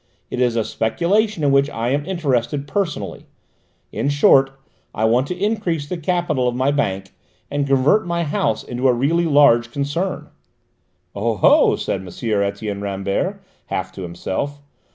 It 0.31 0.39
is 0.39 0.55
a 0.55 0.63
speculation 0.63 1.43
in 1.43 1.51
which 1.51 1.69
I 1.69 1.89
am 1.89 2.07
interested 2.07 2.65
personally: 2.67 3.27
in 3.91 4.09
short, 4.09 4.49
I 4.95 5.05
want 5.05 5.27
to 5.27 5.37
increase 5.37 5.87
the 5.87 5.95
capital 5.95 6.47
of 6.47 6.55
my 6.55 6.71
Bank, 6.71 7.11
and 7.51 7.67
convert 7.67 8.07
my 8.07 8.23
House 8.23 8.63
into 8.63 8.87
a 8.87 8.93
really 8.93 9.25
large 9.25 9.71
concern." 9.71 10.29
"Oh 11.13 11.35
ho!" 11.37 11.75
said 11.75 12.01
M. 12.01 12.07
Etienne 12.07 12.81
Rambert, 12.81 13.43
half 13.67 13.91
to 13.91 14.01
himself. 14.01 14.59